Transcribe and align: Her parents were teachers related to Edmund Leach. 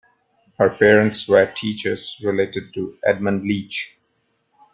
Her 0.57 0.71
parents 0.71 1.27
were 1.27 1.45
teachers 1.55 2.19
related 2.23 2.73
to 2.73 2.97
Edmund 3.05 3.43
Leach. 3.43 3.99